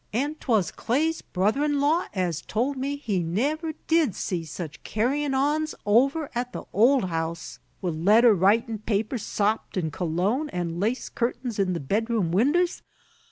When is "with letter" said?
7.83-8.33